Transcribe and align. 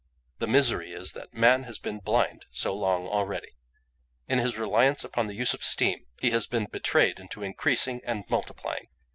"The 0.39 0.47
misery 0.47 0.93
is 0.93 1.11
that 1.11 1.31
man 1.31 1.65
has 1.65 1.77
been 1.77 1.99
blind 1.99 2.45
so 2.49 2.75
long 2.75 3.07
already. 3.07 3.51
In 4.27 4.39
his 4.39 4.57
reliance 4.57 5.03
upon 5.03 5.27
the 5.27 5.35
use 5.35 5.53
of 5.53 5.61
steam 5.63 6.07
he 6.19 6.31
has 6.31 6.47
been 6.47 6.65
betrayed 6.65 7.19
into 7.19 7.43
increasing 7.43 8.01
and 8.03 8.23
multiplying. 8.27 8.87